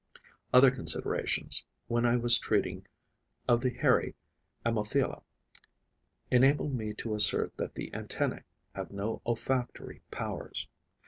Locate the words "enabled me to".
6.31-7.13